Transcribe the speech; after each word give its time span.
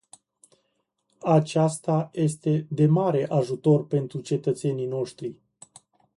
Aceasta 1.27 2.09
este 2.13 2.65
de 2.69 2.85
mare 2.85 3.25
ajutor 3.29 3.87
pentru 3.87 4.19
cetățenii 4.21 4.85
noștri. 4.87 5.35